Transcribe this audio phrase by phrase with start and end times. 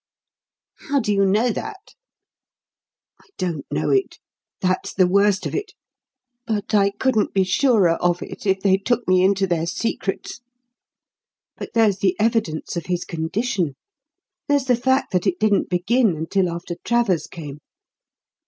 [0.89, 1.93] "How do you know that?"
[3.21, 4.17] "I don't know it
[4.59, 5.73] that's the worst of it.
[6.47, 10.41] But I couldn't be surer of it if they took me into their secrets.
[11.55, 13.75] But there's the evidence of his condition;
[14.47, 17.59] there's the fact that it didn't begin until after Travers came.